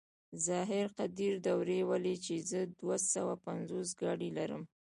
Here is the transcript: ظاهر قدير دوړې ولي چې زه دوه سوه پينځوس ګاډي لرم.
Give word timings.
ظاهر 0.47 0.85
قدير 0.97 1.33
دوړې 1.45 1.79
ولي 1.91 2.15
چې 2.25 2.33
زه 2.49 2.59
دوه 2.79 2.97
سوه 3.13 3.33
پينځوس 3.45 3.89
ګاډي 4.01 4.29
لرم. 4.37 4.63